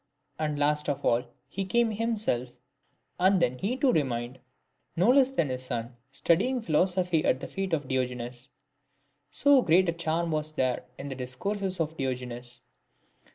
[0.39, 2.57] And last of all, he came himself,
[3.19, 4.39] and then he too remained,
[4.95, 8.49] no less than his son, studying philosophy at the feet of Diogenes.
[9.29, 12.63] So great a charm was there in the discourses of Diogenes.